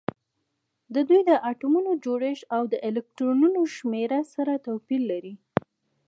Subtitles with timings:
[0.93, 5.33] د دوی د اتومونو جوړښت او د الکترونونو شمیر سره توپیر لري